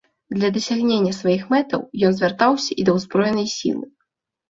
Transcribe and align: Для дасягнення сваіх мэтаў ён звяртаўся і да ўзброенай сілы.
Для 0.37 0.47
дасягнення 0.55 1.11
сваіх 1.19 1.45
мэтаў 1.53 1.85
ён 2.09 2.19
звяртаўся 2.23 2.71
і 2.81 2.91
да 2.91 2.99
ўзброенай 2.99 3.47
сілы. 3.57 3.85